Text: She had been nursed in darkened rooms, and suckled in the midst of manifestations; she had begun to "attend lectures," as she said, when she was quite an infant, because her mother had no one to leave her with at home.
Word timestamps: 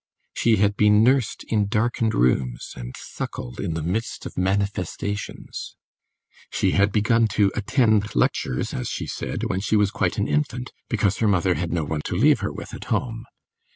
She 0.33 0.55
had 0.55 0.75
been 0.75 1.03
nursed 1.03 1.43
in 1.47 1.67
darkened 1.67 2.15
rooms, 2.15 2.73
and 2.75 2.95
suckled 2.97 3.59
in 3.59 3.75
the 3.75 3.83
midst 3.83 4.25
of 4.25 4.35
manifestations; 4.35 5.75
she 6.51 6.71
had 6.71 6.91
begun 6.91 7.27
to 7.37 7.51
"attend 7.53 8.15
lectures," 8.15 8.73
as 8.73 8.87
she 8.89 9.05
said, 9.05 9.43
when 9.43 9.59
she 9.59 9.75
was 9.75 9.91
quite 9.91 10.17
an 10.17 10.27
infant, 10.27 10.71
because 10.89 11.17
her 11.17 11.27
mother 11.27 11.53
had 11.53 11.71
no 11.71 11.83
one 11.83 12.01
to 12.05 12.15
leave 12.15 12.39
her 12.39 12.51
with 12.51 12.73
at 12.73 12.85
home. 12.85 13.25